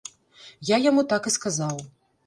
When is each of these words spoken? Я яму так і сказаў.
Я 0.71 0.79
яму 0.89 1.05
так 1.15 1.23
і 1.33 1.37
сказаў. 1.39 1.77